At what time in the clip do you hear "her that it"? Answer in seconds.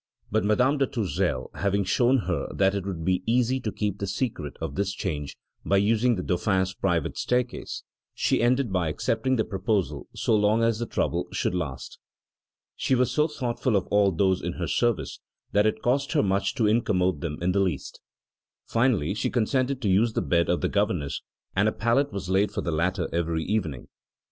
2.25-2.87